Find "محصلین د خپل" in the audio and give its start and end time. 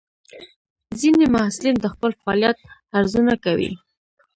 1.35-2.11